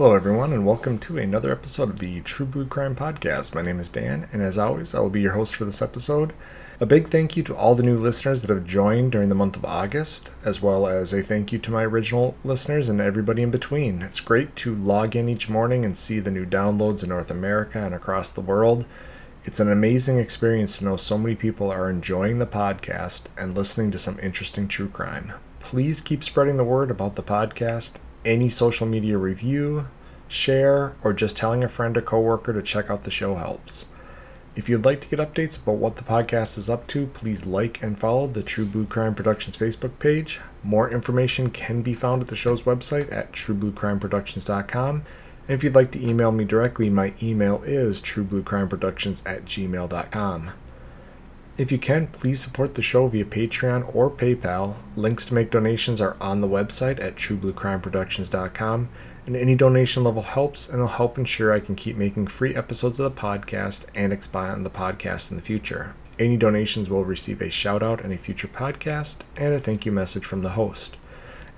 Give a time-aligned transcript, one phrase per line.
[0.00, 3.54] Hello, everyone, and welcome to another episode of the True Blue Crime Podcast.
[3.54, 6.32] My name is Dan, and as always, I will be your host for this episode.
[6.80, 9.56] A big thank you to all the new listeners that have joined during the month
[9.56, 13.50] of August, as well as a thank you to my original listeners and everybody in
[13.50, 14.00] between.
[14.00, 17.84] It's great to log in each morning and see the new downloads in North America
[17.84, 18.86] and across the world.
[19.44, 23.90] It's an amazing experience to know so many people are enjoying the podcast and listening
[23.90, 25.34] to some interesting true crime.
[25.58, 27.96] Please keep spreading the word about the podcast.
[28.24, 29.86] Any social media review,
[30.28, 33.86] share, or just telling a friend or coworker to check out the show helps.
[34.56, 37.82] If you'd like to get updates about what the podcast is up to, please like
[37.82, 40.40] and follow the True Blue Crime Productions Facebook page.
[40.62, 44.96] More information can be found at the show's website at truebluecrimeproductions.com.
[44.96, 45.04] And
[45.54, 50.50] if you'd like to email me directly, my email is truebluecrimeproductions at gmail.com.
[51.60, 54.76] If you can, please support the show via Patreon or PayPal.
[54.96, 58.88] Links to make donations are on the website at truebluecrimeproductions.com
[59.26, 62.98] and any donation level helps and will help ensure I can keep making free episodes
[62.98, 65.94] of the podcast and expand on the podcast in the future.
[66.18, 69.92] Any donations will receive a shout out in a future podcast and a thank you
[69.92, 70.96] message from the host.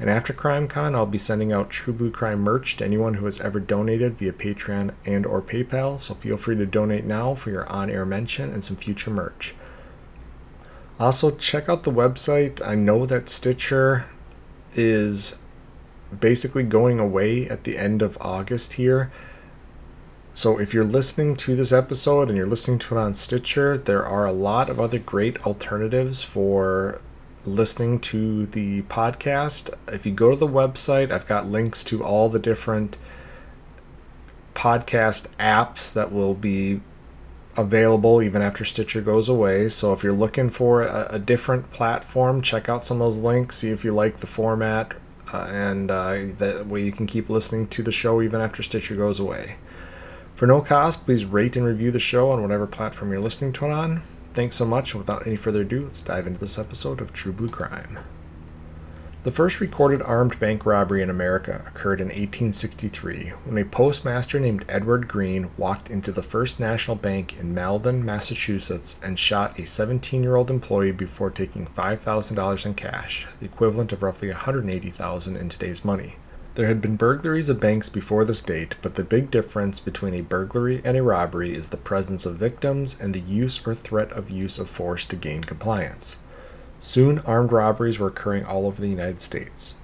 [0.01, 3.41] And after CrimeCon, I'll be sending out True Blue Crime merch to anyone who has
[3.41, 7.69] ever donated via Patreon and or PayPal, so feel free to donate now for your
[7.69, 9.55] on-air mention and some future merch.
[11.03, 12.65] Also, check out the website.
[12.65, 14.05] I know that Stitcher
[14.73, 15.37] is
[16.21, 19.11] basically going away at the end of August here.
[20.33, 24.07] So if you're listening to this episode and you're listening to it on Stitcher, there
[24.07, 27.01] are a lot of other great alternatives for
[27.45, 29.75] listening to the podcast.
[29.93, 32.97] If you go to the website, I've got links to all the different
[34.55, 36.81] podcast apps that will be
[37.57, 39.69] available even after Stitcher goes away.
[39.69, 43.59] So if you're looking for a, a different platform, check out some of those links,
[43.59, 44.95] see if you like the format
[45.33, 48.97] uh, and uh, that way you can keep listening to the show even after Stitcher
[48.97, 49.57] goes away.
[50.35, 53.67] For no cost, please rate and review the show on whatever platform you're listening to
[53.67, 54.03] it on.
[54.35, 57.51] Thanks so much, without any further ado, let's dive into this episode of True Blue
[57.51, 57.99] Crime.
[59.25, 64.65] The first recorded armed bank robbery in America occurred in 1863 when a postmaster named
[64.69, 70.25] Edward Green walked into the First National Bank in Malden, Massachusetts, and shot a 17
[70.25, 75.85] year old employee before taking $5,000 in cash, the equivalent of roughly 180,000 in today's
[75.85, 76.17] money.
[76.57, 80.23] There had been burglaries of banks before this date, but the big difference between a
[80.23, 84.31] burglary and a robbery is the presence of victims and the use or threat of
[84.31, 86.17] use of force to gain compliance.
[86.85, 89.77] Soon, armed robberies were occurring all over the United States.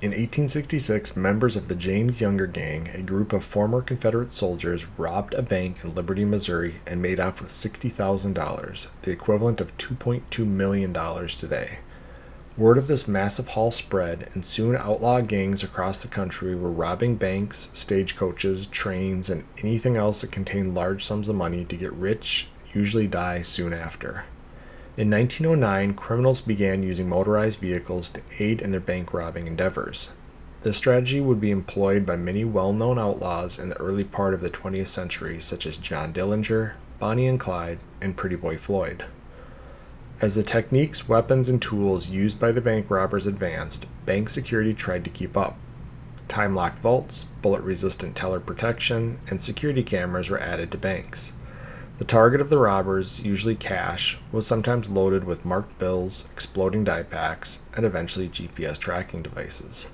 [0.00, 5.34] In 1866, members of the James Younger Gang, a group of former Confederate soldiers, robbed
[5.34, 10.94] a bank in Liberty, Missouri, and made off with $60,000, the equivalent of $2.2 million
[11.28, 11.80] today.
[12.56, 17.16] Word of this massive haul spread, and soon outlaw gangs across the country were robbing
[17.16, 22.48] banks, stagecoaches, trains, and anything else that contained large sums of money to get rich,
[22.72, 24.24] usually die soon after.
[24.96, 30.10] In 1909, criminals began using motorized vehicles to aid in their bank robbing endeavors.
[30.62, 34.40] This strategy would be employed by many well known outlaws in the early part of
[34.40, 39.04] the 20th century, such as John Dillinger, Bonnie and Clyde, and Pretty Boy Floyd.
[40.20, 45.04] As the techniques, weapons, and tools used by the bank robbers advanced, bank security tried
[45.04, 45.56] to keep up.
[46.28, 51.32] Time locked vaults, bullet resistant teller protection, and security cameras were added to banks.
[52.00, 57.02] The target of the robbers, usually cash, was sometimes loaded with marked bills, exploding dye
[57.02, 59.86] packs, and eventually GPS tracking devices.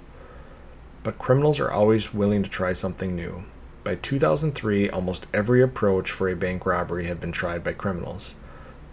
[1.03, 3.43] But criminals are always willing to try something new.
[3.83, 8.37] By 2003, almost every approach for a bank robbery had been tried by criminals.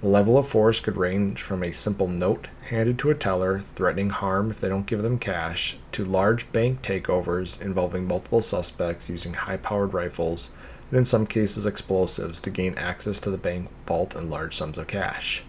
[0.01, 4.09] The level of force could range from a simple note handed to a teller threatening
[4.09, 9.35] harm if they don't give them cash, to large bank takeovers involving multiple suspects using
[9.35, 10.49] high powered rifles
[10.93, 14.77] and in some cases explosives, to gain access to the bank vault and large sums
[14.77, 15.41] of cash.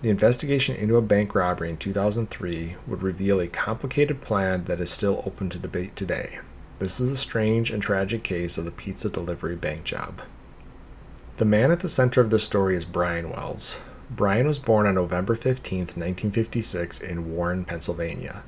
[0.00, 4.90] The investigation into a bank robbery in 2003 would reveal a complicated plan that is
[4.90, 6.38] still open to debate today.
[6.78, 10.22] This is a strange and tragic case of the pizza delivery bank job.
[11.36, 13.78] The man at the center of this story is Brian Wells.
[14.08, 18.42] Brian was born on November 15, 1956, in Warren, Pennsylvania.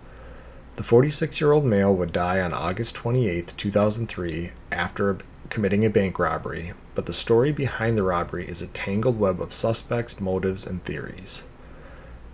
[0.77, 5.19] The 46 year old male would die on August 28, 2003, after
[5.51, 9.53] committing a bank robbery, but the story behind the robbery is a tangled web of
[9.53, 11.45] suspects, motives, and theories.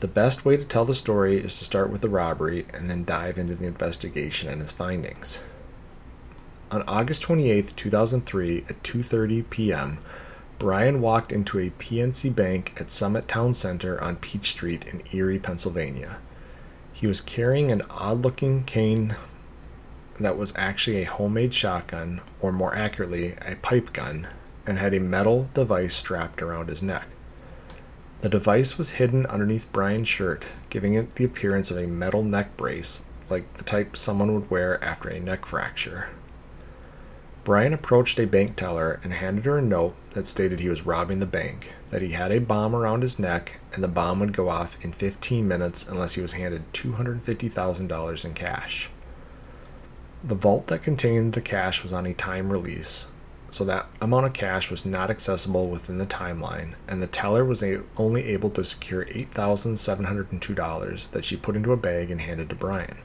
[0.01, 3.05] The best way to tell the story is to start with the robbery and then
[3.05, 5.39] dive into the investigation and its findings.
[6.73, 9.99] On August 28, 2003, at 2:30 p.m.,
[10.59, 15.39] Brian walked into a PNC Bank at Summit Town Center on Peach Street in Erie,
[15.39, 16.19] Pennsylvania.
[16.93, 19.17] He was carrying an odd-looking cane
[20.23, 24.29] that was actually a homemade shotgun, or more accurately, a pipe gun,
[24.67, 27.07] and had a metal device strapped around his neck.
[28.21, 32.57] The device was hidden underneath Brian's shirt, giving it the appearance of a metal neck
[32.57, 36.09] brace, like the type someone would wear after a neck fracture.
[37.45, 41.19] Brian approached a bank teller and handed her a note that stated he was robbing
[41.19, 44.49] the bank, that he had a bomb around his neck, and the bomb would go
[44.49, 48.89] off in 15 minutes unless he was handed $250,000 in cash.
[50.25, 53.09] The vault that contained the cash was on a time release,
[53.51, 57.61] so that amount of cash was not accessible within the timeline, and the teller was
[57.61, 62.55] a- only able to secure $8,702 that she put into a bag and handed to
[62.55, 62.99] Brian.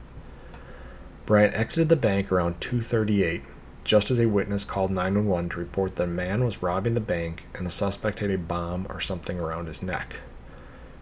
[1.26, 3.42] Brian exited the bank around 238
[3.82, 7.42] just as a witness called 911 to report that a man was robbing the bank
[7.54, 10.20] and the suspect had a bomb or something around his neck.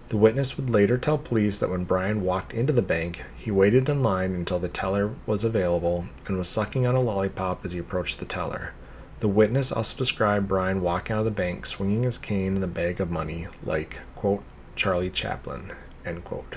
[0.08, 3.88] The witness would later tell police that when Brian walked into the bank, he waited
[3.88, 7.78] in line until the teller was available and was sucking on a lollipop as he
[7.80, 8.72] approached the teller.
[9.18, 12.68] The witness also described Brian walking out of the bank swinging his cane and the
[12.68, 14.44] bag of money like, quote,
[14.76, 15.72] Charlie Chaplin,
[16.04, 16.56] end quote.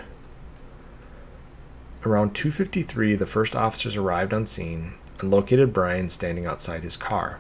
[2.05, 7.39] Around 2:53, the first officers arrived on scene and located Brian standing outside his car.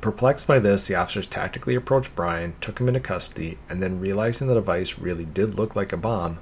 [0.00, 4.46] Perplexed by this, the officers tactically approached Brian, took him into custody, and then realizing
[4.46, 6.38] the device really did look like a bomb,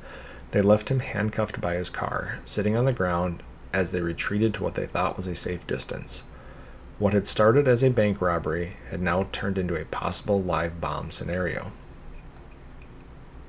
[0.51, 3.43] they left him handcuffed by his car, sitting on the ground
[3.73, 6.25] as they retreated to what they thought was a safe distance.
[6.99, 11.11] What had started as a bank robbery had now turned into a possible live bomb
[11.11, 11.73] scenario.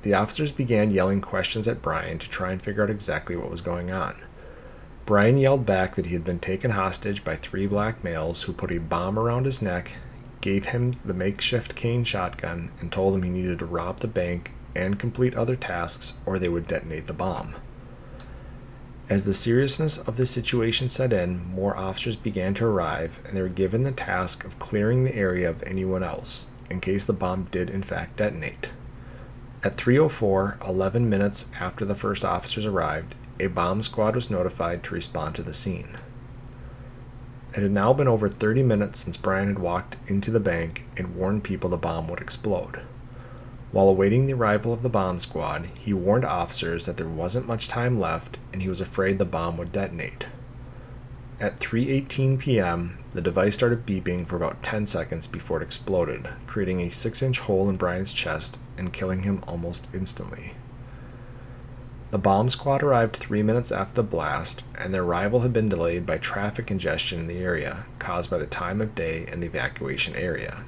[0.02, 3.62] The officers began yelling questions at Brian to try and figure out exactly what was
[3.62, 4.16] going on.
[5.06, 8.72] Brian yelled back that he had been taken hostage by three black males who put
[8.72, 9.92] a bomb around his neck,
[10.42, 14.52] gave him the makeshift cane shotgun, and told him he needed to rob the bank
[14.76, 17.54] and complete other tasks or they would detonate the bomb.
[19.08, 23.44] As the seriousness of the situation set in, more officers began to arrive, and they
[23.44, 27.48] were given the task of clearing the area of anyone else, in case the bomb
[27.52, 28.70] did in fact detonate.
[29.64, 34.94] At 3:04, 11 minutes after the first officers arrived, a bomb squad was notified to
[34.94, 35.98] respond to the scene.
[37.56, 41.16] It had now been over 30 minutes since Brian had walked into the bank and
[41.16, 42.82] warned people the bomb would explode.
[43.72, 47.68] While awaiting the arrival of the bomb squad, he warned officers that there wasn't much
[47.68, 50.28] time left and he was afraid the bomb would detonate.
[51.40, 56.82] At 3:18 p.m., the device started beeping for about 10 seconds before it exploded, creating
[56.82, 60.54] a 6-inch hole in Brian's chest and killing him almost instantly.
[62.12, 66.06] The bomb squad arrived three minutes after the blast, and their arrival had been delayed
[66.06, 70.16] by traffic congestion in the area, caused by the time of day and the evacuation
[70.16, 70.64] area.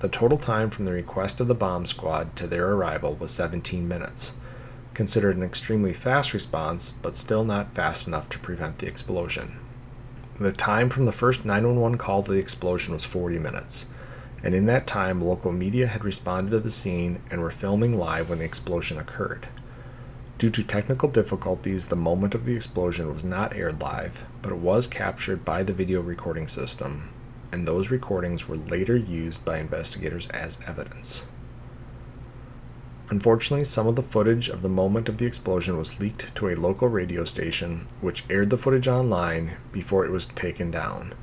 [0.00, 3.86] The total time from the request of the bomb squad to their arrival was 17
[3.86, 4.32] minutes,
[4.94, 9.58] considered an extremely fast response, but still not fast enough to prevent the explosion.
[10.40, 13.86] The time from the first 911 call to the explosion was 40 minutes,
[14.42, 18.28] and in that time, local media had responded to the scene and were filming live
[18.28, 19.46] when the explosion occurred.
[20.36, 24.58] Due to technical difficulties, the moment of the explosion was not aired live, but it
[24.58, 27.08] was captured by the video recording system,
[27.52, 31.24] and those recordings were later used by investigators as evidence.
[33.10, 36.56] Unfortunately, some of the footage of the moment of the explosion was leaked to a
[36.56, 41.14] local radio station, which aired the footage online before it was taken down.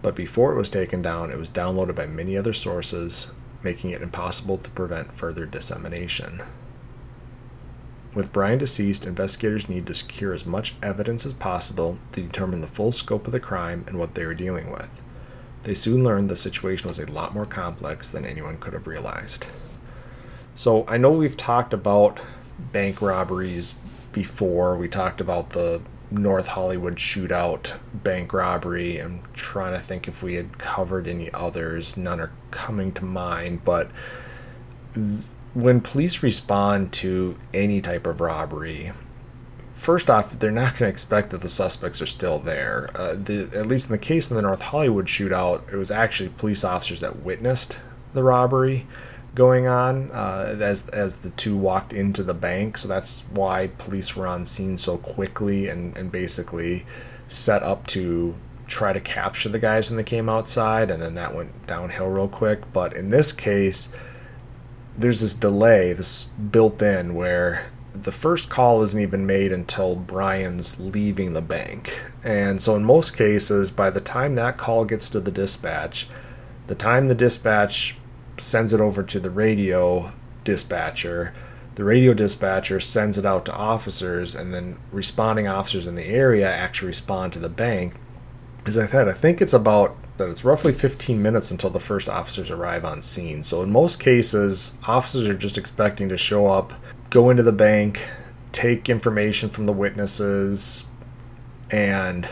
[0.00, 3.28] But before it was taken down, it was downloaded by many other sources,
[3.62, 6.40] making it impossible to prevent further dissemination.
[8.14, 12.66] With Brian deceased, investigators need to secure as much evidence as possible to determine the
[12.66, 15.00] full scope of the crime and what they were dealing with.
[15.62, 19.46] They soon learned the situation was a lot more complex than anyone could have realized.
[20.54, 22.20] So, I know we've talked about
[22.58, 23.74] bank robberies
[24.12, 24.76] before.
[24.76, 28.98] We talked about the North Hollywood shootout bank robbery.
[28.98, 31.96] I'm trying to think if we had covered any others.
[31.96, 33.90] None are coming to mind, but
[35.54, 38.92] when police respond to any type of robbery,
[39.74, 42.90] first off, they're not going to expect that the suspects are still there.
[42.94, 46.30] Uh, the, at least in the case of the North Hollywood shootout, it was actually
[46.30, 47.76] police officers that witnessed
[48.14, 48.86] the robbery
[49.34, 52.78] going on uh, as as the two walked into the bank.
[52.78, 56.84] So that's why police were on scene so quickly and, and basically
[57.28, 58.34] set up to
[58.66, 62.28] try to capture the guys when they came outside, and then that went downhill real
[62.28, 62.60] quick.
[62.72, 63.88] But in this case,
[64.96, 70.80] there's this delay, this built in, where the first call isn't even made until Brian's
[70.80, 72.00] leaving the bank.
[72.24, 76.08] And so, in most cases, by the time that call gets to the dispatch,
[76.66, 77.96] the time the dispatch
[78.38, 80.12] sends it over to the radio
[80.44, 81.34] dispatcher,
[81.74, 86.50] the radio dispatcher sends it out to officers, and then responding officers in the area
[86.50, 87.94] actually respond to the bank.
[88.66, 92.08] As I said, I think it's about that it's roughly 15 minutes until the first
[92.08, 93.42] officers arrive on scene.
[93.42, 96.72] So in most cases, officers are just expecting to show up,
[97.10, 98.02] go into the bank,
[98.52, 100.84] take information from the witnesses,
[101.70, 102.28] and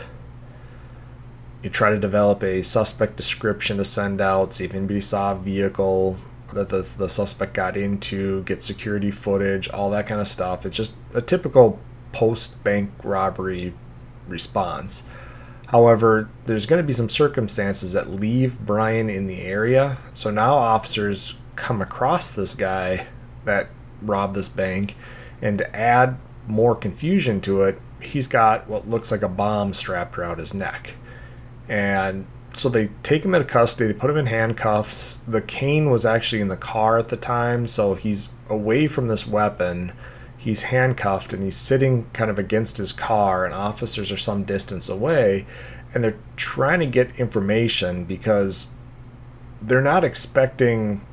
[1.63, 5.35] you try to develop a suspect description to send out, see if anybody saw a
[5.35, 6.17] vehicle
[6.53, 10.65] that the, the suspect got into, get security footage, all that kind of stuff.
[10.65, 11.79] It's just a typical
[12.11, 13.73] post bank robbery
[14.27, 15.03] response.
[15.71, 19.97] However, there's going to be some circumstances that leave Brian in the area.
[20.13, 23.07] So now officers come across this guy
[23.45, 23.69] that
[24.01, 24.97] robbed this bank,
[25.41, 30.17] and to add more confusion to it, he's got what looks like a bomb strapped
[30.17, 30.95] around his neck.
[31.69, 35.19] And so they take him into custody, they put him in handcuffs.
[35.25, 39.25] The cane was actually in the car at the time, so he's away from this
[39.25, 39.93] weapon
[40.41, 44.89] he's handcuffed and he's sitting kind of against his car and officers are some distance
[44.89, 45.45] away
[45.93, 48.67] and they're trying to get information because
[49.61, 51.05] they're not expecting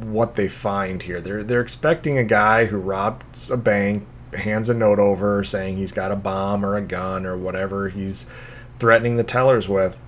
[0.00, 1.20] what they find here.
[1.20, 5.92] They're they're expecting a guy who robs a bank, hands a note over saying he's
[5.92, 8.26] got a bomb or a gun or whatever he's
[8.78, 10.04] threatening the tellers with.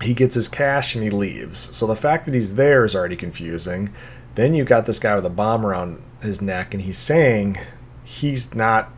[0.00, 1.58] He gets his cash and he leaves.
[1.58, 3.92] So the fact that he's there is already confusing.
[4.34, 7.58] Then you got this guy with a bomb around his neck, and he's saying
[8.04, 8.90] he's not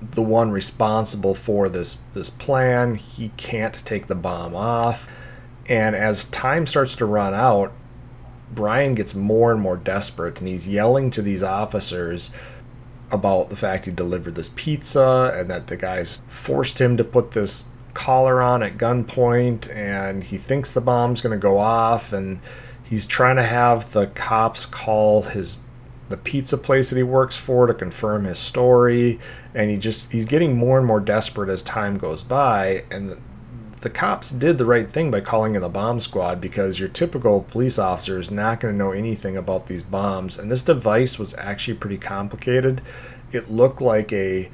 [0.00, 2.94] the one responsible for this this plan.
[2.94, 5.08] He can't take the bomb off.
[5.68, 7.72] And as time starts to run out,
[8.50, 12.30] Brian gets more and more desperate and he's yelling to these officers
[13.10, 17.32] about the fact he delivered this pizza and that the guys forced him to put
[17.32, 22.40] this collar on at gunpoint and he thinks the bomb's going to go off and
[22.88, 25.58] he's trying to have the cops call his
[26.08, 29.18] the pizza place that he works for to confirm his story.
[29.54, 32.84] And he just he's getting more and more desperate as time goes by.
[32.90, 33.18] And the,
[33.80, 37.42] the cops did the right thing by calling in the bomb squad because your typical
[37.42, 40.38] police officer is not going to know anything about these bombs.
[40.38, 42.80] And this device was actually pretty complicated.
[43.32, 44.50] It looked like a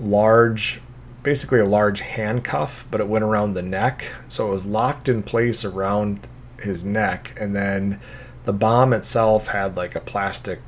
[0.00, 0.80] large
[1.22, 4.04] basically a large handcuff but it went around the neck.
[4.28, 6.26] So it was locked in place around
[6.62, 8.00] his neck, and then
[8.44, 10.60] the bomb itself had like a plastic.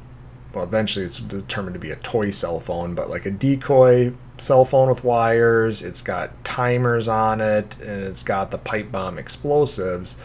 [0.53, 4.65] Well, eventually it's determined to be a toy cell phone, but like a decoy cell
[4.65, 5.83] phone with wires.
[5.83, 10.17] It's got timers on it, and it's got the pipe bomb explosives.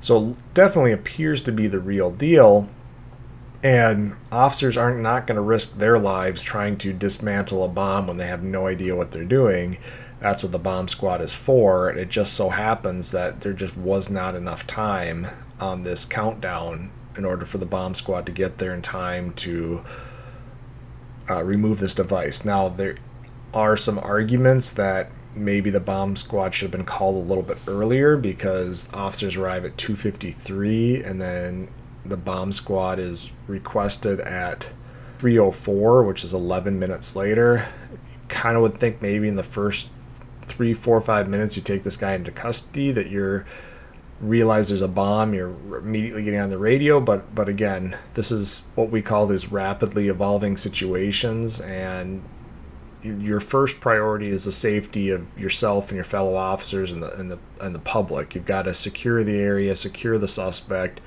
[0.00, 2.68] So definitely appears to be the real deal.
[3.62, 8.18] And officers aren't not going to risk their lives trying to dismantle a bomb when
[8.18, 9.78] they have no idea what they're doing.
[10.24, 11.90] That's what the bomb squad is for.
[11.90, 15.26] It just so happens that there just was not enough time
[15.60, 19.84] on this countdown in order for the bomb squad to get there in time to
[21.28, 22.42] uh, remove this device.
[22.42, 22.96] Now, there
[23.52, 27.58] are some arguments that maybe the bomb squad should have been called a little bit
[27.68, 31.68] earlier because officers arrive at 2:53 and then
[32.02, 34.68] the bomb squad is requested at
[35.18, 37.66] 304 which is 11 minutes later
[38.28, 39.90] kind of would think maybe in the first
[40.54, 43.44] three, four, five minutes you take this guy into custody, that you're
[44.20, 47.00] realize there's a bomb, you're immediately getting on the radio.
[47.00, 52.22] But but again, this is what we call these rapidly evolving situations, and
[53.02, 57.30] your first priority is the safety of yourself and your fellow officers and the and
[57.30, 58.34] the and the public.
[58.34, 61.00] You've got to secure the area, secure the suspect,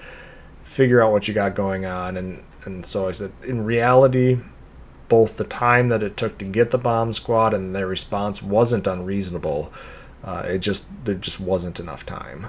[0.63, 4.37] figure out what you got going on, and and so I said in reality
[5.09, 8.87] both the time that it took to get the bomb squad and their response wasn't
[8.87, 9.71] unreasonable.
[10.23, 12.47] Uh, it just there just wasn't enough time.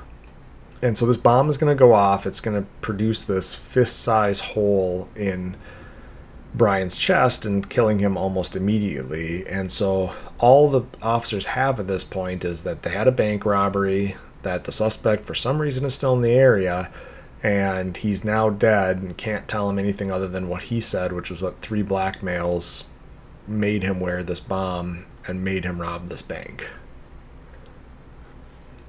[0.80, 2.26] And so this bomb is going to go off.
[2.26, 5.56] It's going to produce this fist-size hole in
[6.54, 9.46] Brian's chest and killing him almost immediately.
[9.46, 13.44] And so all the officers have at this point is that they had a bank
[13.44, 16.90] robbery, that the suspect for some reason is still in the area,
[17.42, 21.30] and he's now dead and can't tell him anything other than what he said, which
[21.30, 22.84] was what three black males
[23.46, 26.68] made him wear this bomb and made him rob this bank.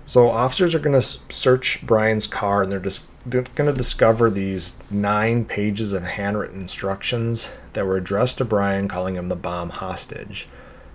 [0.05, 4.73] So officers are going to search Brian's car and they're just going to discover these
[4.89, 10.47] nine pages of handwritten instructions that were addressed to Brian, calling him the bomb hostage.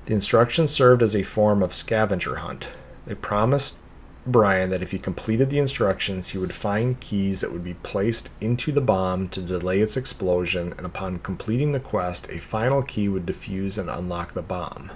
[0.07, 2.71] The instructions served as a form of scavenger hunt.
[3.07, 3.79] They promised
[4.27, 8.31] Brian that if he completed the instructions, he would find keys that would be placed
[8.41, 13.07] into the bomb to delay its explosion, and upon completing the quest, a final key
[13.07, 14.91] would defuse and unlock the bomb.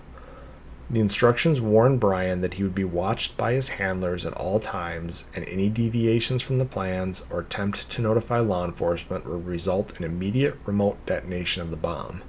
[0.90, 5.26] The instructions warned Brian that he would be watched by his handlers at all times,
[5.36, 10.06] and any deviations from the plans or attempt to notify law enforcement would result in
[10.06, 12.22] immediate remote detonation of the bomb.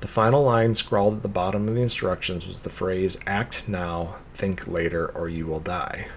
[0.00, 4.16] The final line scrawled at the bottom of the instructions was the phrase, Act now,
[4.34, 6.08] think later, or you will die.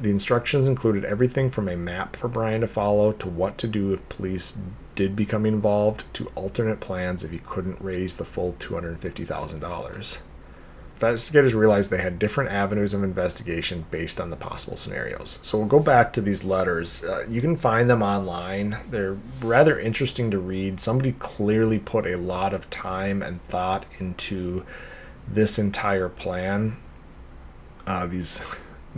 [0.00, 3.92] The instructions included everything from a map for Brian to follow to what to do
[3.92, 4.56] if police
[4.94, 10.18] did become involved to alternate plans if he couldn't raise the full $250,000
[10.98, 15.38] investigators realized they had different avenues of investigation based on the possible scenarios.
[15.42, 17.04] So we'll go back to these letters.
[17.04, 18.76] Uh, you can find them online.
[18.90, 20.80] They're rather interesting to read.
[20.80, 24.64] Somebody clearly put a lot of time and thought into
[25.28, 26.76] this entire plan.
[27.86, 28.42] Uh, these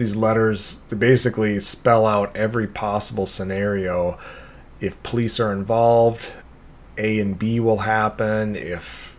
[0.01, 4.19] these letters basically spell out every possible scenario.
[4.81, 6.33] If police are involved,
[6.99, 8.57] A and B will happen.
[8.57, 9.11] If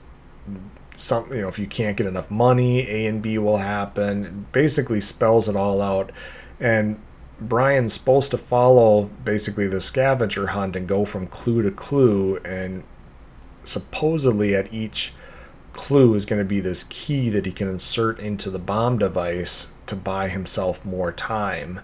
[0.93, 4.99] some you know if you can't get enough money a and b will happen basically
[4.99, 6.11] spells it all out
[6.59, 6.99] and
[7.39, 12.83] brian's supposed to follow basically the scavenger hunt and go from clue to clue and
[13.63, 15.13] supposedly at each
[15.73, 19.71] clue is going to be this key that he can insert into the bomb device
[19.87, 21.81] to buy himself more time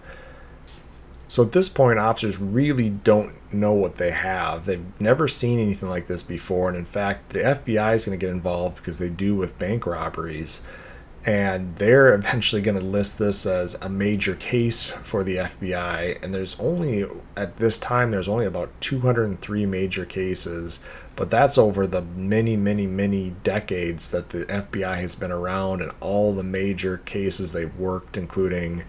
[1.28, 4.64] so at this point, officers really don't know what they have.
[4.64, 6.68] They've never seen anything like this before.
[6.68, 9.84] And in fact, the FBI is going to get involved because they do with bank
[9.84, 10.62] robberies.
[11.26, 16.24] And they're eventually going to list this as a major case for the FBI.
[16.24, 17.04] And there's only,
[17.36, 20.80] at this time, there's only about 203 major cases.
[21.18, 25.92] But that's over the many, many, many decades that the FBI has been around and
[26.00, 28.84] all the major cases they've worked, including.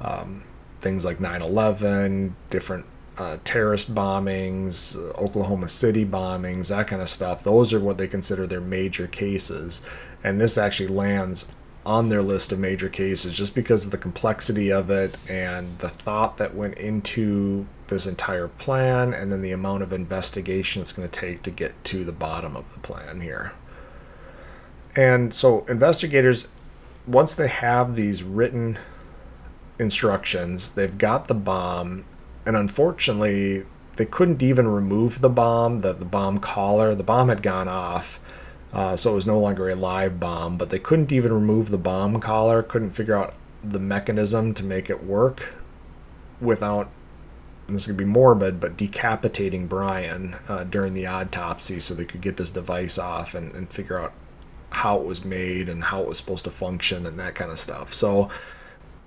[0.00, 0.42] Um,
[0.80, 2.86] things like 9 11, different
[3.18, 7.44] uh, terrorist bombings, Oklahoma City bombings, that kind of stuff.
[7.44, 9.82] Those are what they consider their major cases.
[10.24, 11.46] And this actually lands
[11.90, 15.88] on their list of major cases just because of the complexity of it and the
[15.88, 21.08] thought that went into this entire plan and then the amount of investigation it's going
[21.08, 23.52] to take to get to the bottom of the plan here.
[24.94, 26.48] And so investigators
[27.06, 28.78] once they have these written
[29.80, 30.72] instructions.
[30.72, 32.04] They've got the bomb,
[32.46, 33.64] and unfortunately,
[33.96, 35.80] they couldn't even remove the bomb.
[35.80, 38.19] The, the bomb collar, the bomb had gone off,
[38.72, 40.56] uh, so it was no longer a live bomb.
[40.56, 42.62] But they couldn't even remove the bomb collar.
[42.62, 45.52] Couldn't figure out the mechanism to make it work
[46.40, 46.88] without.
[47.68, 52.36] this could be morbid, but decapitating Brian uh, during the autopsy, so they could get
[52.36, 54.12] this device off and, and figure out
[54.70, 57.58] how it was made and how it was supposed to function and that kind of
[57.58, 57.92] stuff.
[57.92, 58.30] So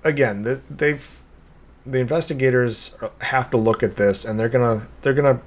[0.04, 1.20] again, they've
[1.86, 5.42] the investigators have to look at this and they're gonna they're gonna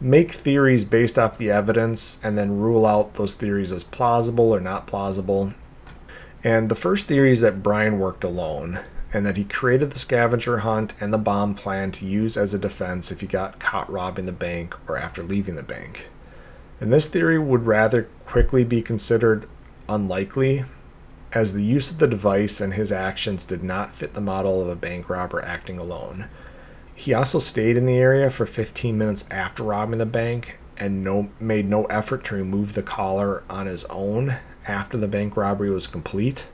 [0.00, 4.60] make theories based off the evidence and then rule out those theories as plausible or
[4.60, 5.54] not plausible.
[6.44, 8.80] And the first theory is that Brian worked alone
[9.12, 12.58] and that he created the scavenger hunt and the bomb plan to use as a
[12.58, 16.08] defense if he got caught robbing the bank or after leaving the bank.
[16.80, 19.48] And this theory would rather quickly be considered
[19.88, 20.64] unlikely
[21.32, 24.68] as the use of the device and his actions did not fit the model of
[24.68, 26.28] a bank robber acting alone.
[26.96, 31.28] He also stayed in the area for 15 minutes after robbing the bank and no,
[31.38, 34.34] made no effort to remove the collar on his own
[34.66, 36.46] after the bank robbery was complete.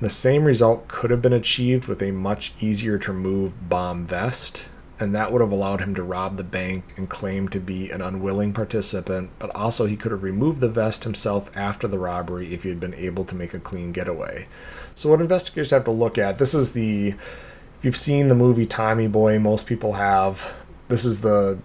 [0.00, 4.64] The same result could have been achieved with a much easier to remove bomb vest
[5.00, 8.02] and that would have allowed him to rob the bank and claim to be an
[8.02, 12.64] unwilling participant, but also he could have removed the vest himself after the robbery if
[12.64, 14.46] he had been able to make a clean getaway.
[14.94, 17.14] So, what investigators have to look at this is the.
[17.80, 20.52] If you've seen the movie Tommy Boy, most people have.
[20.88, 21.58] This is the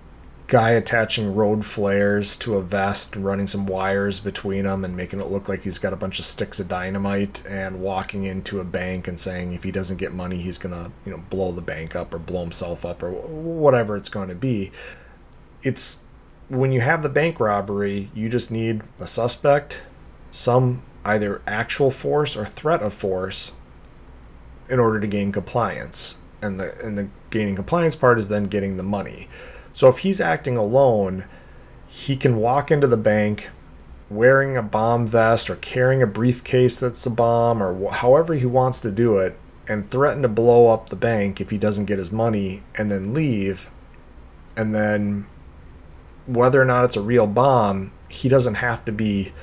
[0.47, 5.19] guy attaching road flares to a vest and running some wires between them and making
[5.19, 8.63] it look like he's got a bunch of sticks of dynamite and walking into a
[8.63, 11.95] bank and saying if he doesn't get money he's gonna you know blow the bank
[11.95, 14.71] up or blow himself up or whatever it's going to be
[15.63, 16.04] it's
[16.47, 19.82] when you have the bank robbery you just need a suspect
[20.30, 23.51] some either actual force or threat of force
[24.69, 28.78] in order to gain compliance and the and the gaining compliance part is then getting
[28.78, 29.28] the money
[29.75, 31.25] so if he's acting alone,
[31.86, 33.49] he can walk into the bank
[34.10, 38.80] wearing a bomb vest or carrying a briefcase that's a bomb or however he wants
[38.80, 42.10] to do it and threaten to blow up the bank if he doesn't get his
[42.10, 43.69] money and then leave.
[44.56, 45.25] And then
[46.25, 49.34] whether or not it's a real bomb, he doesn't have to be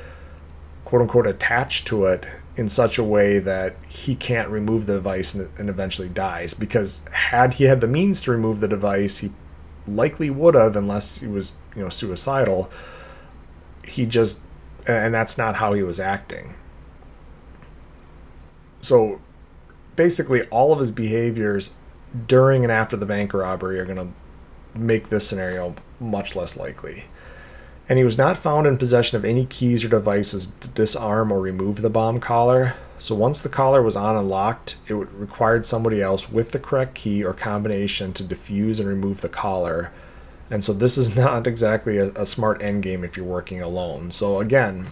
[0.86, 2.24] quote unquote attached to it
[2.56, 6.54] in such a way that he can't remove the device and, and eventually dies.
[6.54, 9.32] Because had he had the means to remove the device, he
[9.86, 12.70] likely would have unless he was you know suicidal
[13.84, 14.38] he just
[14.86, 16.54] and that's not how he was acting.
[18.80, 19.20] So
[19.94, 21.72] basically, all of his behaviors
[22.26, 27.04] during and after the bank robbery are going to make this scenario much less likely.
[27.88, 31.40] And he was not found in possession of any keys or devices to disarm or
[31.40, 32.74] remove the bomb collar.
[32.98, 36.94] So once the collar was on and locked, it required somebody else with the correct
[36.94, 39.92] key or combination to defuse and remove the collar.
[40.50, 44.10] And so this is not exactly a, a smart endgame if you're working alone.
[44.12, 44.86] So again,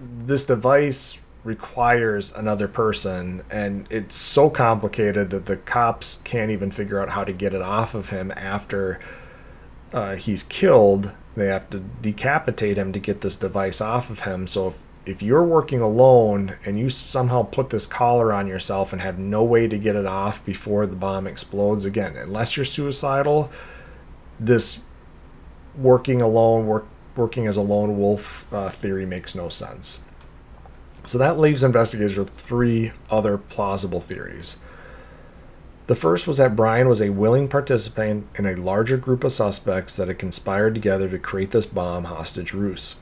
[0.00, 7.00] this device requires another person and it's so complicated that the cops can't even figure
[7.00, 9.00] out how to get it off of him after
[9.92, 14.46] uh, he's killed they have to decapitate him to get this device off of him
[14.46, 19.00] so if, if you're working alone and you somehow put this collar on yourself and
[19.00, 23.50] have no way to get it off before the bomb explodes again unless you're suicidal
[24.38, 24.82] this
[25.76, 30.02] working alone work, working as a lone wolf uh, theory makes no sense
[31.04, 34.56] so that leaves investigators with three other plausible theories.
[35.90, 39.96] The first was that Brian was a willing participant in a larger group of suspects
[39.96, 42.94] that had conspired together to create this bomb hostage ruse.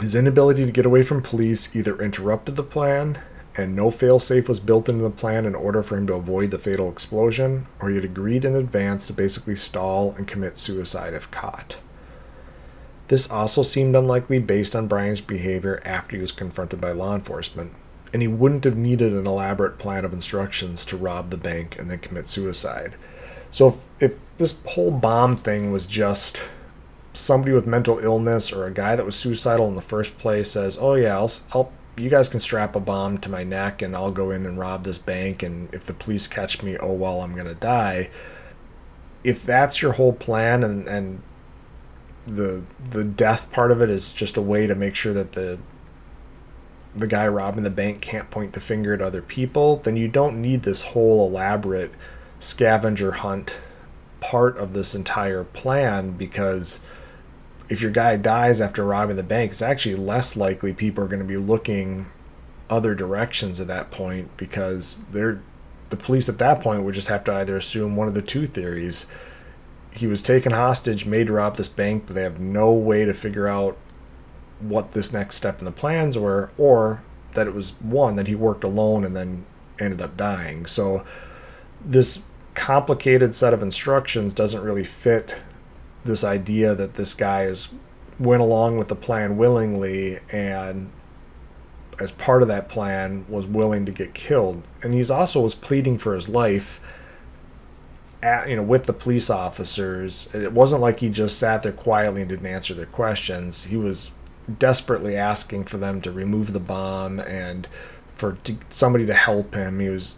[0.00, 3.18] His inability to get away from police either interrupted the plan,
[3.54, 6.58] and no failsafe was built into the plan in order for him to avoid the
[6.58, 11.30] fatal explosion, or he had agreed in advance to basically stall and commit suicide if
[11.30, 11.76] caught.
[13.08, 17.72] This also seemed unlikely based on Brian's behavior after he was confronted by law enforcement,
[18.14, 21.90] and he wouldn't have needed an elaborate plan of instructions to rob the bank and
[21.90, 22.94] then commit suicide.
[23.50, 26.48] So if, if this whole bomb thing was just
[27.12, 30.78] somebody with mental illness or a guy that was suicidal in the first place says,
[30.80, 34.12] "Oh yeah, I'll, I'll you guys can strap a bomb to my neck and I'll
[34.12, 37.34] go in and rob this bank and if the police catch me, oh well, I'm
[37.34, 38.10] going to die."
[39.24, 41.20] If that's your whole plan and and
[42.28, 45.58] the the death part of it is just a way to make sure that the
[46.94, 50.40] the guy robbing the bank can't point the finger at other people, then you don't
[50.40, 51.92] need this whole elaborate
[52.38, 53.58] scavenger hunt
[54.20, 56.80] part of this entire plan because
[57.68, 61.20] if your guy dies after robbing the bank, it's actually less likely people are going
[61.20, 62.06] to be looking
[62.70, 65.40] other directions at that point because they're
[65.90, 68.46] the police at that point would just have to either assume one of the two
[68.46, 69.06] theories.
[69.92, 73.14] He was taken hostage, made to rob this bank, but they have no way to
[73.14, 73.76] figure out
[74.68, 78.34] what this next step in the plans were, or that it was one that he
[78.34, 79.44] worked alone and then
[79.80, 80.66] ended up dying.
[80.66, 81.04] So
[81.84, 82.22] this
[82.54, 85.36] complicated set of instructions doesn't really fit
[86.04, 87.74] this idea that this guy is
[88.18, 90.92] went along with the plan willingly and
[92.00, 95.98] as part of that plan was willing to get killed and he's also was pleading
[95.98, 96.80] for his life
[98.24, 100.34] at, you know with the police officers.
[100.34, 103.64] It wasn't like he just sat there quietly and didn't answer their questions.
[103.64, 104.10] He was
[104.58, 107.68] desperately asking for them to remove the bomb and
[108.14, 108.38] for
[108.70, 109.80] somebody to help him.
[109.80, 110.16] He was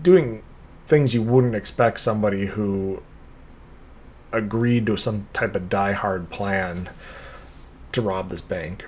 [0.00, 0.42] doing
[0.86, 3.02] things you wouldn't expect somebody who
[4.32, 6.88] agreed to some type of die-hard plan
[7.92, 8.86] to rob this bank.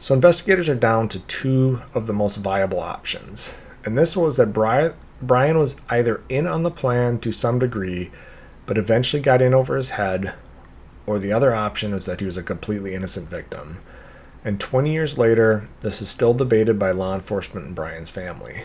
[0.00, 3.54] So investigators are down to two of the most viable options.
[3.84, 8.10] And this was that Brian Brian was either in on the plan to some degree,
[8.66, 10.34] but eventually got in over his head,
[11.12, 13.78] or the other option is that he was a completely innocent victim.
[14.44, 18.62] And 20 years later, this is still debated by law enforcement and Brian's family.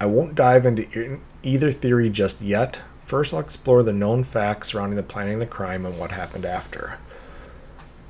[0.00, 2.80] I won't dive into either theory just yet.
[3.04, 6.44] First, I'll explore the known facts surrounding the planning of the crime and what happened
[6.44, 6.98] after.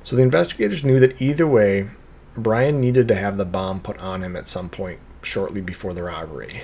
[0.03, 1.87] So, the investigators knew that either way,
[2.35, 6.03] Brian needed to have the bomb put on him at some point shortly before the
[6.03, 6.61] robbery.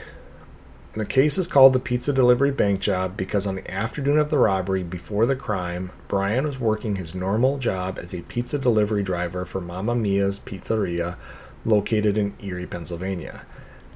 [1.00, 4.38] The case is called the pizza delivery bank job because on the afternoon of the
[4.38, 9.46] robbery before the crime, Brian was working his normal job as a pizza delivery driver
[9.46, 11.16] for Mamma Mia's Pizzeria
[11.64, 13.46] located in Erie, Pennsylvania,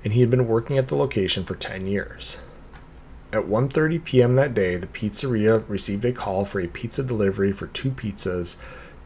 [0.06, 2.38] and he had been working at the location for 10 years.
[3.34, 4.36] At 1:30 p.m.
[4.36, 8.56] that day, the pizzeria received a call for a pizza delivery for two pizzas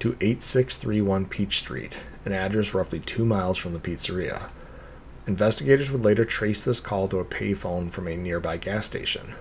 [0.02, 4.52] to 8631 Peach Street, an address roughly 2 miles from the pizzeria.
[5.28, 9.36] Investigators would later trace this call to a payphone from a nearby gas station.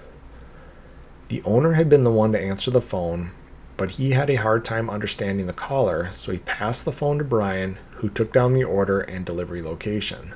[1.28, 3.30] The owner had been the one to answer the phone,
[3.76, 7.24] but he had a hard time understanding the caller, so he passed the phone to
[7.24, 10.34] Brian, who took down the order and delivery location.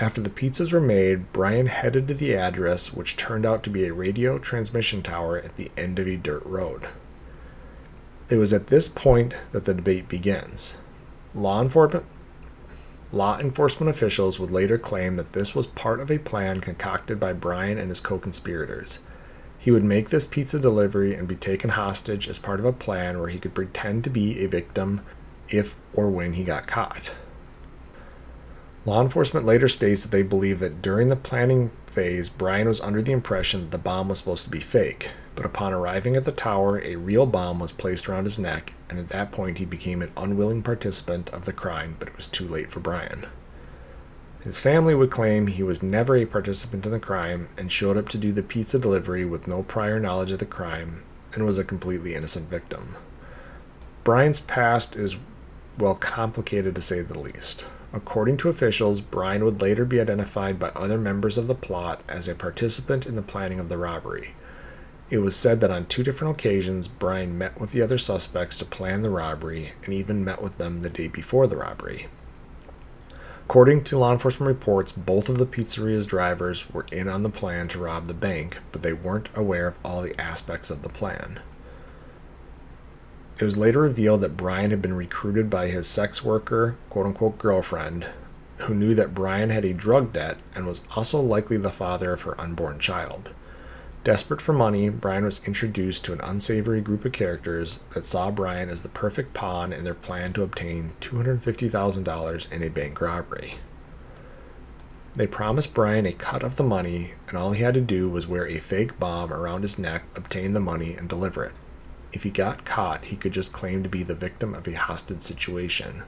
[0.00, 3.84] After the pizzas were made, Brian headed to the address, which turned out to be
[3.84, 6.88] a radio transmission tower at the end of a dirt road.
[8.28, 10.76] It was at this point that the debate begins.
[11.34, 12.06] Law enforcement
[13.12, 17.32] Law enforcement officials would later claim that this was part of a plan concocted by
[17.32, 19.00] Brian and his co conspirators.
[19.58, 23.18] He would make this pizza delivery and be taken hostage as part of a plan
[23.18, 25.02] where he could pretend to be a victim
[25.48, 27.10] if or when he got caught.
[28.86, 33.02] Law enforcement later states that they believe that during the planning phase, Brian was under
[33.02, 35.10] the impression that the bomb was supposed to be fake,
[35.40, 38.98] but upon arriving at the tower, a real bomb was placed around his neck, and
[38.98, 42.46] at that point he became an unwilling participant of the crime, but it was too
[42.46, 43.24] late for Brian.
[44.44, 48.06] His family would claim he was never a participant in the crime and showed up
[48.10, 51.64] to do the pizza delivery with no prior knowledge of the crime and was a
[51.64, 52.96] completely innocent victim.
[54.04, 55.16] Brian's past is,
[55.78, 57.64] well, complicated to say the least.
[57.94, 62.28] According to officials, Brian would later be identified by other members of the plot as
[62.28, 64.34] a participant in the planning of the robbery.
[65.10, 68.64] It was said that on two different occasions, Brian met with the other suspects to
[68.64, 72.06] plan the robbery and even met with them the day before the robbery.
[73.46, 77.66] According to law enforcement reports, both of the pizzeria's drivers were in on the plan
[77.68, 81.40] to rob the bank, but they weren't aware of all the aspects of the plan.
[83.40, 87.38] It was later revealed that Brian had been recruited by his sex worker, quote unquote,
[87.38, 88.06] girlfriend,
[88.58, 92.22] who knew that Brian had a drug debt and was also likely the father of
[92.22, 93.34] her unborn child.
[94.02, 98.70] Desperate for money, Brian was introduced to an unsavory group of characters that saw Brian
[98.70, 103.56] as the perfect pawn in their plan to obtain $250,000 in a bank robbery.
[105.14, 108.26] They promised Brian a cut of the money, and all he had to do was
[108.26, 111.52] wear a fake bomb around his neck, obtain the money, and deliver it.
[112.12, 115.20] If he got caught, he could just claim to be the victim of a hostage
[115.20, 116.04] situation.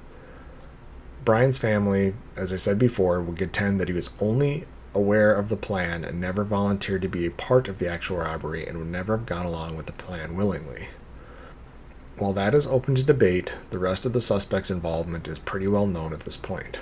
[1.26, 5.56] Brian's family, as I said before, would contend that he was only aware of the
[5.56, 9.16] plan and never volunteered to be a part of the actual robbery and would never
[9.16, 10.88] have gone along with the plan willingly.
[12.18, 15.86] While that is open to debate, the rest of the suspect's involvement is pretty well
[15.86, 16.80] known at this point.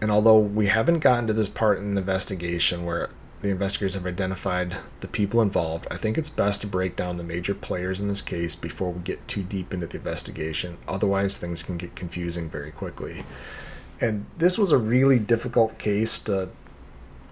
[0.00, 3.10] And although we haven't gotten to this part in the investigation where
[3.42, 7.22] the investigators have identified the people involved, I think it's best to break down the
[7.22, 10.78] major players in this case before we get too deep into the investigation.
[10.88, 13.24] Otherwise, things can get confusing very quickly.
[14.02, 16.50] And this was a really difficult case to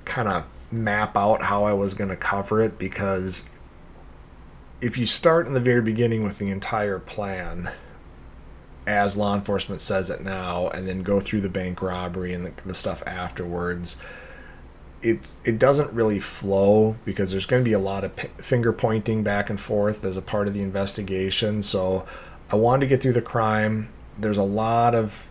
[0.04, 3.42] kind of map out how I was going to cover it because
[4.80, 7.70] if you start in the very beginning with the entire plan,
[8.86, 12.52] as law enforcement says it now, and then go through the bank robbery and the,
[12.64, 13.96] the stuff afterwards,
[15.02, 18.72] it it doesn't really flow because there's going to be a lot of p- finger
[18.72, 21.62] pointing back and forth as a part of the investigation.
[21.62, 22.06] So
[22.50, 23.88] I wanted to get through the crime.
[24.18, 25.29] There's a lot of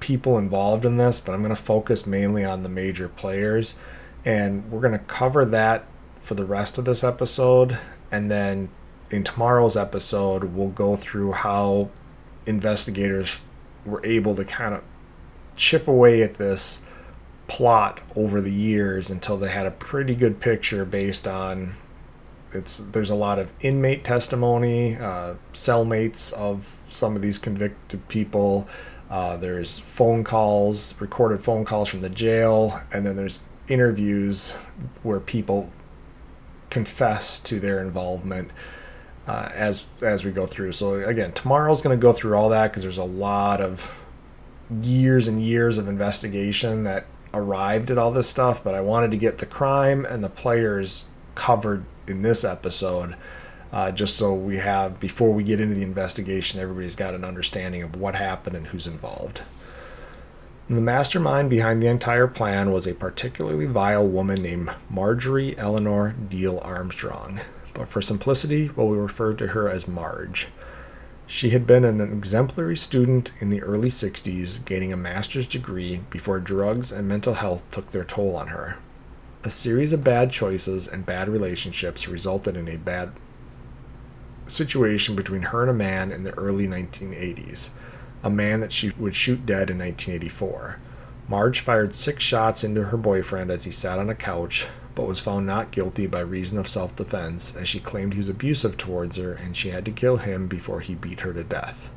[0.00, 3.76] people involved in this, but I'm going to focus mainly on the major players.
[4.24, 5.86] And we're going to cover that
[6.18, 7.78] for the rest of this episode.
[8.10, 8.70] And then
[9.10, 11.90] in tomorrow's episode, we'll go through how
[12.46, 13.40] investigators
[13.84, 14.82] were able to kind of
[15.56, 16.82] chip away at this
[17.46, 21.74] plot over the years until they had a pretty good picture based on
[22.52, 28.68] it's there's a lot of inmate testimony uh, cellmates of some of these convicted people
[29.10, 34.52] uh, there's phone calls, recorded phone calls from the jail, and then there's interviews
[35.02, 35.70] where people
[36.70, 38.50] confess to their involvement
[39.26, 40.72] uh, as as we go through.
[40.72, 43.92] So again, tomorrow's going to go through all that because there's a lot of
[44.82, 48.62] years and years of investigation that arrived at all this stuff.
[48.62, 53.16] But I wanted to get the crime and the players covered in this episode
[53.72, 57.82] uh, just so we have, before we get into the investigation, everybody's got an understanding
[57.82, 59.42] of what happened and who's involved.
[60.68, 67.40] The mastermind behind the entire plan was a particularly vile woman named Marjorie Eleanor Diehl-Armstrong,
[67.74, 70.48] but for simplicity, well, we refer to her as Marge.
[71.26, 76.40] She had been an exemplary student in the early 60s, gaining a master's degree before
[76.40, 78.78] drugs and mental health took their toll on her.
[79.44, 83.12] A series of bad choices and bad relationships resulted in a bad
[84.50, 87.70] situation between her and a man in the early 1980s,
[88.22, 90.78] a man that she would shoot dead in 1984.
[91.28, 95.20] Marge fired six shots into her boyfriend as he sat on a couch, but was
[95.20, 99.16] found not guilty by reason of self defense, as she claimed he was abusive towards
[99.16, 101.90] her and she had to kill him before he beat her to death.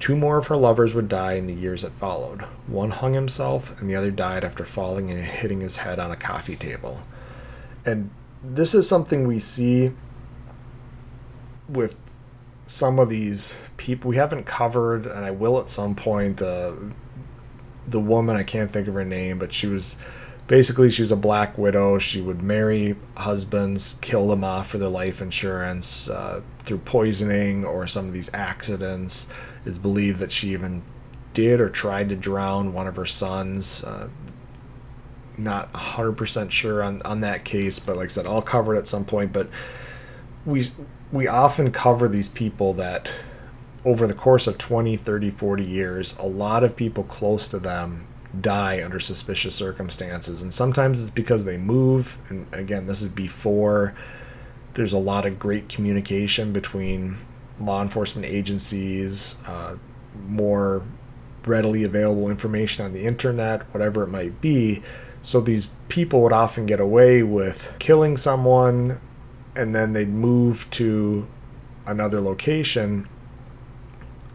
[0.00, 2.40] Two more of her lovers would die in the years that followed.
[2.66, 6.16] One hung himself, and the other died after falling and hitting his head on a
[6.16, 7.02] coffee table.
[7.84, 8.10] And
[8.42, 9.92] this is something we see
[11.72, 11.96] with
[12.66, 16.40] some of these people we haven't covered, and I will at some point.
[16.40, 16.72] Uh,
[17.86, 19.96] the woman I can't think of her name, but she was
[20.46, 21.98] basically she was a black widow.
[21.98, 27.86] She would marry husbands, kill them off for their life insurance uh, through poisoning or
[27.86, 29.26] some of these accidents.
[29.64, 30.82] It's believed that she even
[31.34, 33.82] did or tried to drown one of her sons.
[33.84, 34.08] Uh,
[35.38, 38.86] not 100% sure on, on that case, but like I said, I'll cover it at
[38.86, 39.32] some point.
[39.32, 39.48] But
[40.44, 40.64] we
[41.12, 43.12] we often cover these people that
[43.84, 48.04] over the course of 20, 30, 40 years, a lot of people close to them
[48.40, 50.42] die under suspicious circumstances.
[50.42, 52.16] And sometimes it's because they move.
[52.30, 53.94] And again, this is before
[54.74, 57.16] there's a lot of great communication between
[57.60, 59.76] law enforcement agencies, uh,
[60.28, 60.82] more
[61.44, 64.82] readily available information on the internet, whatever it might be.
[65.20, 69.00] So these people would often get away with killing someone
[69.54, 71.26] and then they'd move to
[71.86, 73.08] another location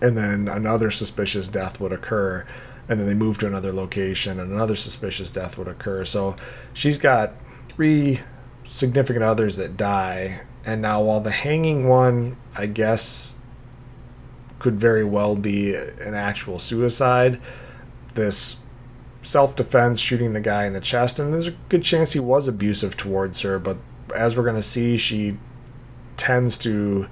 [0.02, 2.46] and then another suspicious death would occur
[2.90, 6.06] and then they move to another location and another suspicious death would occur.
[6.06, 6.36] So
[6.74, 7.34] she's got
[7.70, 8.22] three
[8.68, 13.34] significant others that die and now while the hanging one i guess
[14.60, 17.40] could very well be an actual suicide
[18.14, 18.58] this
[19.22, 22.98] self-defense shooting the guy in the chest and there's a good chance he was abusive
[22.98, 23.78] towards her but
[24.16, 25.38] as we're going to see she
[26.16, 27.08] tends to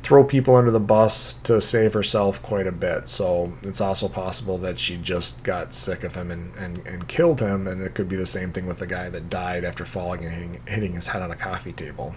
[0.00, 3.08] throw people under the bus to save herself quite a bit.
[3.08, 7.40] So it's also possible that she just got sick of him and, and, and killed
[7.40, 10.24] him, and it could be the same thing with the guy that died after falling
[10.24, 12.14] and hitting, hitting his head on a coffee table.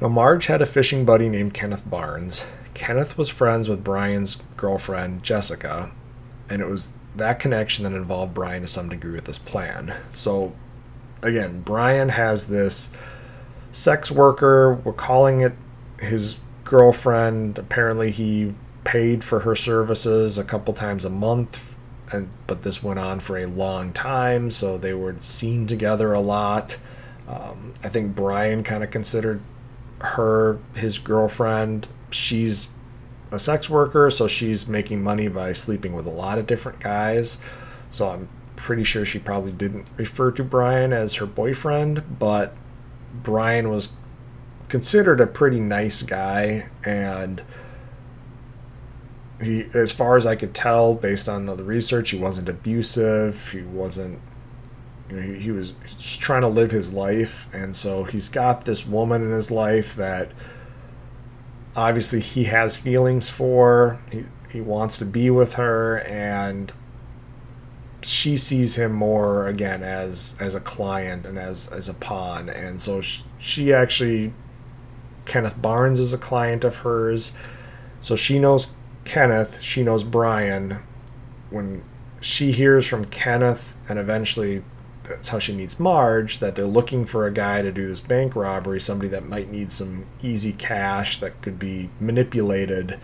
[0.00, 2.44] Now, Marge had a fishing buddy named Kenneth Barnes.
[2.74, 5.92] Kenneth was friends with Brian's girlfriend, Jessica,
[6.48, 9.94] and it was that connection that involved Brian to some degree with this plan.
[10.14, 10.54] So,
[11.22, 12.90] again, Brian has this
[13.72, 15.54] sex worker, we're calling it
[15.98, 17.58] his girlfriend.
[17.58, 18.54] Apparently he
[18.84, 21.74] paid for her services a couple times a month
[22.10, 26.20] and but this went on for a long time so they were seen together a
[26.20, 26.78] lot.
[27.28, 29.40] Um, i think brian kind of considered
[30.00, 31.86] her his girlfriend.
[32.10, 32.70] She's
[33.30, 37.38] a sex worker so she's making money by sleeping with a lot of different guys.
[37.90, 38.28] So i'm
[38.62, 42.54] pretty sure she probably didn't refer to brian as her boyfriend but
[43.22, 43.92] brian was
[44.68, 47.42] considered a pretty nice guy and
[49.42, 53.62] he as far as I could tell based on the research he wasn't abusive he
[53.62, 54.20] wasn't
[55.10, 58.64] you know, he, he was just trying to live his life and so he's got
[58.64, 60.30] this woman in his life that
[61.74, 66.72] obviously he has feelings for he, he wants to be with her and
[68.02, 72.80] she sees him more again as as a client and as as a pawn and
[72.80, 74.32] so she, she actually
[75.24, 77.32] Kenneth Barnes is a client of hers.
[78.00, 78.68] So she knows
[79.04, 80.78] Kenneth, she knows Brian.
[81.50, 81.84] When
[82.20, 84.62] she hears from Kenneth, and eventually
[85.04, 88.34] that's how she meets Marge, that they're looking for a guy to do this bank
[88.34, 92.98] robbery, somebody that might need some easy cash that could be manipulated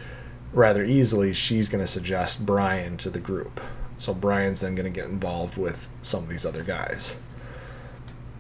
[0.53, 3.61] rather easily, she's going to suggest Brian to the group.
[3.99, 7.17] So Brian's then going to get involved with some of these other guys.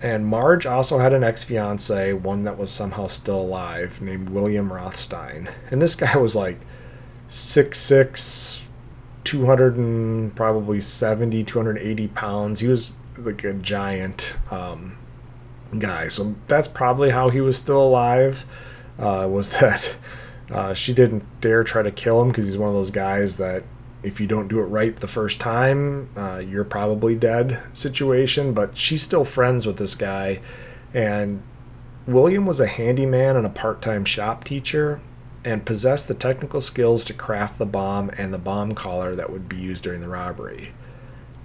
[0.01, 4.73] And Marge also had an ex fiance, one that was somehow still alive, named William
[4.73, 5.49] Rothstein.
[5.71, 6.61] And this guy was like
[7.29, 8.62] 6'6,
[9.25, 12.61] 200 and probably 70, 280 pounds.
[12.61, 14.97] He was like a giant um,
[15.77, 16.07] guy.
[16.07, 18.44] So that's probably how he was still alive,
[19.01, 19.97] uh, was that
[20.51, 23.64] uh, she didn't dare try to kill him because he's one of those guys that
[24.09, 28.53] if you don't do it right the first time, uh, you're probably dead situation.
[28.53, 30.40] But she's still friends with this guy.
[30.92, 31.42] And
[32.07, 35.01] William was a handyman and a part time shop teacher
[35.44, 39.49] and possessed the technical skills to craft the bomb and the bomb collar that would
[39.49, 40.73] be used during the robbery.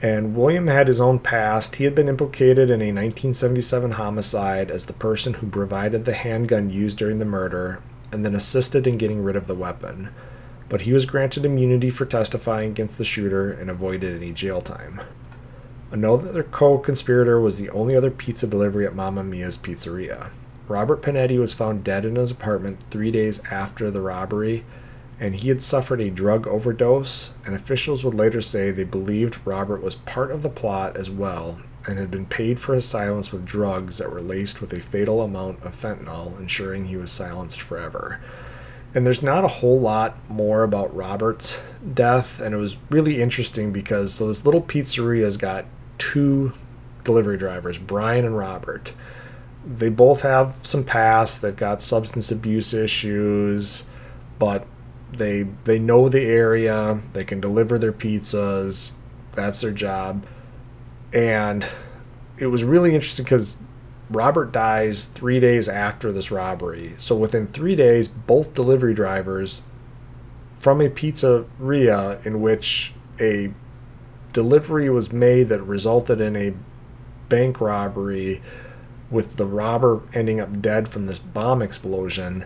[0.02, 1.78] And William had his own past.
[1.78, 6.70] He had been implicated in a 1977 homicide as the person who provided the handgun
[6.70, 10.10] used during the murder and then assisted in getting rid of the weapon
[10.70, 15.02] but he was granted immunity for testifying against the shooter and avoided any jail time.
[15.92, 20.32] Another co conspirator was the only other pizza delivery at Mamma Mia's Pizzeria.
[20.68, 24.66] Robert Pinetti was found dead in his apartment three days after the robbery,
[25.20, 29.84] and he had suffered a drug overdose, and officials would later say they believed Robert
[29.84, 33.46] was part of the plot as well and had been paid for his silence with
[33.46, 38.20] drugs that were laced with a fatal amount of fentanyl, ensuring he was silenced forever.
[38.96, 41.62] And there's not a whole lot more about Robert's
[41.94, 45.66] death, and it was really interesting because so this little pizzeria's got
[45.98, 46.54] two
[47.04, 48.94] delivery drivers, Brian and Robert.
[49.66, 51.42] They both have some past.
[51.42, 53.84] They've got substance abuse issues,
[54.38, 54.68] but
[55.12, 57.00] they they know the area.
[57.14, 58.92] They can deliver their pizzas.
[59.34, 60.26] That's their job.
[61.14, 61.66] And
[62.38, 63.58] it was really interesting because
[64.14, 66.94] Robert dies three days after this robbery.
[66.98, 69.64] So within three days, both delivery drivers
[70.56, 73.52] from a pizzeria in which a
[74.32, 76.54] delivery was made that resulted in a
[77.30, 78.42] bank robbery
[79.10, 82.46] with the robber ending up dead from this bomb explosion.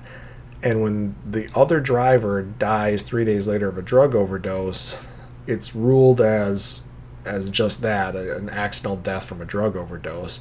[0.63, 4.97] And when the other driver dies three days later of a drug overdose,
[5.45, 6.81] it's ruled as
[7.25, 10.39] as just that an accidental death from a drug overdose.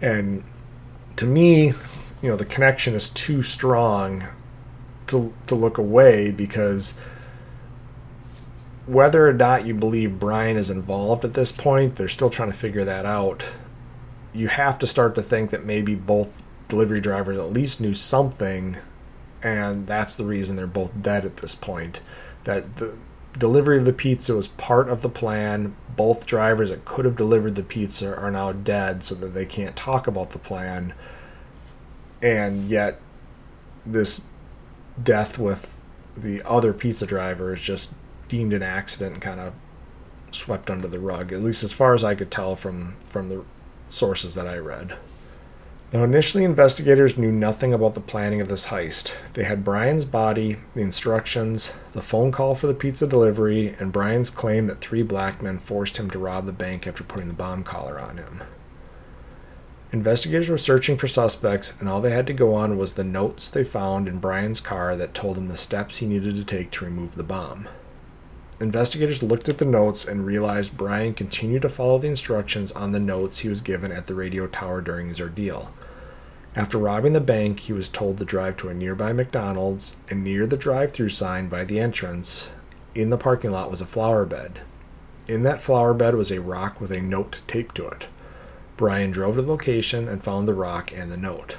[0.00, 0.44] And
[1.18, 1.66] to me,
[2.22, 4.24] you know, the connection is too strong
[5.08, 6.94] to to look away because
[8.86, 12.56] whether or not you believe Brian is involved at this point, they're still trying to
[12.56, 13.46] figure that out.
[14.32, 18.76] You have to start to think that maybe both delivery drivers at least knew something,
[19.42, 22.00] and that's the reason they're both dead at this point.
[22.44, 22.96] That the
[23.38, 25.76] delivery of the pizza was part of the plan.
[25.96, 29.76] Both drivers that could have delivered the pizza are now dead, so that they can't
[29.76, 30.94] talk about the plan.
[32.22, 33.00] And yet,
[33.86, 34.22] this
[35.02, 35.80] death with
[36.16, 37.92] the other pizza driver is just
[38.26, 39.54] deemed an accident and kind of
[40.30, 43.44] swept under the rug, at least as far as I could tell from, from the
[43.88, 44.96] sources that I read.
[45.90, 49.14] Now, initially, investigators knew nothing about the planning of this heist.
[49.32, 54.28] They had Brian's body, the instructions, the phone call for the pizza delivery, and Brian's
[54.28, 57.64] claim that three black men forced him to rob the bank after putting the bomb
[57.64, 58.42] collar on him.
[59.90, 63.48] Investigators were searching for suspects, and all they had to go on was the notes
[63.48, 66.84] they found in Brian's car that told him the steps he needed to take to
[66.84, 67.66] remove the bomb.
[68.60, 72.98] Investigators looked at the notes and realized Brian continued to follow the instructions on the
[72.98, 75.72] notes he was given at the radio tower during his ordeal.
[76.56, 80.44] After robbing the bank, he was told to drive to a nearby McDonald's, and near
[80.44, 82.50] the drive through sign by the entrance,
[82.96, 84.60] in the parking lot, was a flower bed.
[85.28, 88.08] In that flower bed was a rock with a note taped to it.
[88.76, 91.58] Brian drove to the location and found the rock and the note.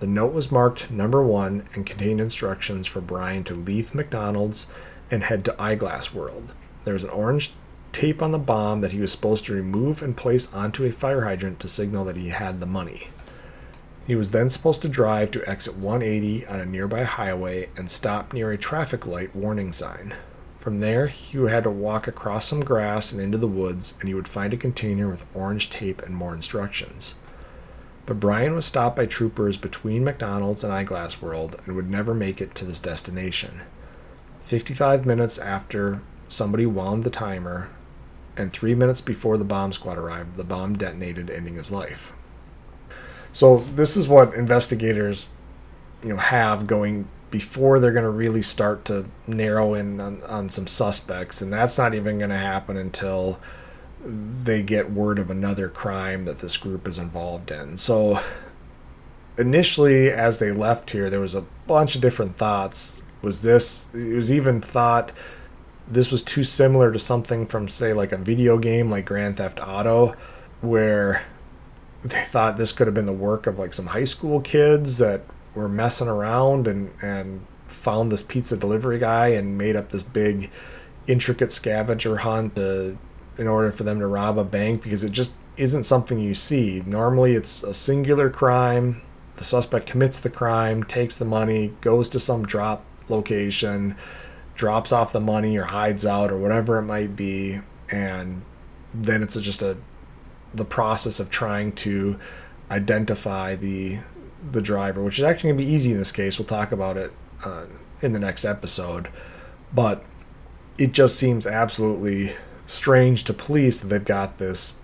[0.00, 4.66] The note was marked number one and contained instructions for Brian to leave McDonald's
[5.10, 6.54] and head to Eyeglass World.
[6.84, 7.52] There was an orange
[7.92, 11.22] tape on the bomb that he was supposed to remove and place onto a fire
[11.22, 13.08] hydrant to signal that he had the money.
[14.06, 18.32] He was then supposed to drive to exit 180 on a nearby highway and stop
[18.32, 20.14] near a traffic light warning sign.
[20.58, 24.14] From there, he had to walk across some grass and into the woods, and he
[24.14, 27.16] would find a container with orange tape and more instructions.
[28.06, 32.40] But Brian was stopped by troopers between McDonald's and Eyeglass World and would never make
[32.40, 33.60] it to this destination.
[34.48, 37.68] 55 minutes after somebody wound the timer,
[38.34, 42.14] and three minutes before the bomb squad arrived, the bomb detonated, ending his life.
[43.30, 45.28] So this is what investigators,
[46.02, 50.48] you know, have going before they're going to really start to narrow in on, on
[50.48, 53.38] some suspects, and that's not even going to happen until
[54.02, 57.76] they get word of another crime that this group is involved in.
[57.76, 58.18] So
[59.36, 64.14] initially, as they left here, there was a bunch of different thoughts was this it
[64.14, 65.12] was even thought
[65.86, 69.60] this was too similar to something from say like a video game like Grand Theft
[69.62, 70.14] Auto
[70.60, 71.22] where
[72.02, 75.22] they thought this could have been the work of like some high school kids that
[75.54, 80.50] were messing around and and found this pizza delivery guy and made up this big
[81.06, 82.96] intricate scavenger hunt to,
[83.38, 86.82] in order for them to rob a bank because it just isn't something you see.
[86.86, 89.00] Normally it's a singular crime,
[89.36, 93.96] the suspect commits the crime, takes the money, goes to some drop location,
[94.54, 98.42] drops off the money or hides out or whatever it might be, and
[98.92, 99.76] then it's just a
[100.54, 102.18] the process of trying to
[102.70, 103.98] identify the
[104.50, 106.38] the driver, which is actually going to be easy in this case.
[106.38, 107.12] We'll talk about it
[107.44, 107.66] uh,
[108.02, 109.08] in the next episode,
[109.74, 110.04] but
[110.78, 112.32] it just seems absolutely
[112.66, 114.74] strange to police that they've got this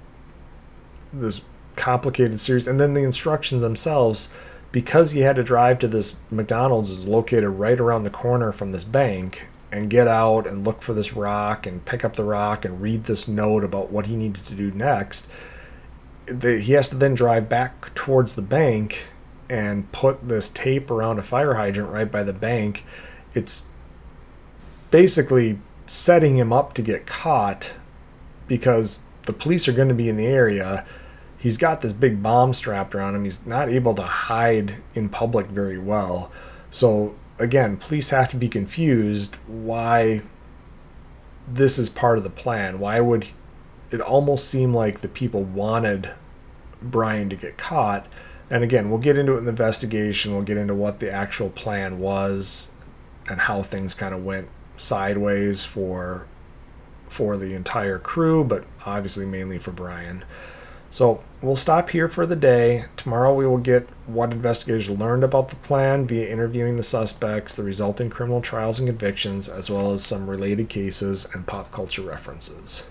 [1.12, 1.42] this
[1.76, 4.28] complicated series, and then the instructions themselves
[4.74, 8.72] because he had to drive to this McDonald's is located right around the corner from
[8.72, 12.64] this bank and get out and look for this rock and pick up the rock
[12.64, 15.28] and read this note about what he needed to do next.
[16.26, 19.04] he has to then drive back towards the bank
[19.48, 22.84] and put this tape around a fire hydrant right by the bank.
[23.32, 23.66] It's
[24.90, 27.74] basically setting him up to get caught
[28.48, 30.84] because the police are going to be in the area
[31.45, 33.24] he's got this big bomb strapped around him.
[33.24, 36.32] He's not able to hide in public very well.
[36.70, 40.22] So again, police have to be confused why
[41.47, 42.78] this is part of the plan.
[42.78, 43.26] Why would
[43.90, 46.09] it almost seem like the people wanted
[46.80, 48.07] Brian to get caught?
[48.49, 50.32] And again, we'll get into it in the investigation.
[50.32, 52.70] We'll get into what the actual plan was
[53.28, 56.26] and how things kind of went sideways for
[57.07, 60.24] for the entire crew, but obviously mainly for Brian.
[60.95, 62.84] So we'll stop here for the day.
[62.97, 67.64] Tomorrow we will get what investigators learned about the plan via interviewing the suspects, the
[67.64, 72.84] resulting criminal trials and convictions, as well as some related cases and pop culture references.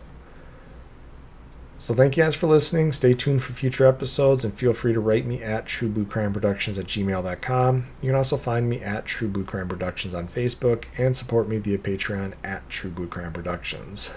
[1.78, 2.92] So thank you guys for listening.
[2.92, 7.86] Stay tuned for future episodes and feel free to write me at truebluecrimeproductions at gmail.com.
[8.02, 11.58] You can also find me at True Blue Crime Productions on Facebook and support me
[11.58, 14.12] via Patreon at True Blue Crime Productions.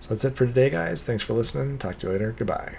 [0.00, 1.02] So that's it for today, guys.
[1.04, 1.78] Thanks for listening.
[1.78, 2.34] Talk to you later.
[2.36, 2.78] Goodbye.